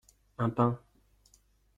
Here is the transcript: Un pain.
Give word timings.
Un 0.45 0.49
pain. 0.49 0.79